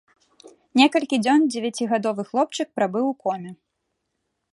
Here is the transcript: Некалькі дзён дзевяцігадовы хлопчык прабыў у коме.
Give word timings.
Некалькі 0.79 1.19
дзён 1.25 1.43
дзевяцігадовы 1.51 2.21
хлопчык 2.31 2.67
прабыў 2.79 3.05
у 3.11 3.13
коме. 3.27 3.51